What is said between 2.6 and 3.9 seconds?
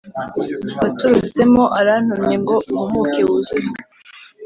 uhumuke wuzuzwe